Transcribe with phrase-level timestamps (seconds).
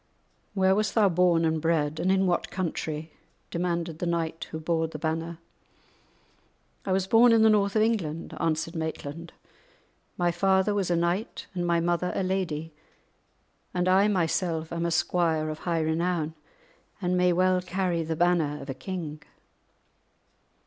[0.55, 3.13] "Where wast thou born and bred, and in what country?"
[3.51, 5.37] demanded the knight who bore the banner.
[6.87, 9.31] "I was born in the north of England," answered Maitland;
[10.17, 12.73] "my father was a knight and my mother a lady,
[13.75, 16.33] and I myself am a squire of high renown,
[16.99, 19.21] and may well carry the banner of a king."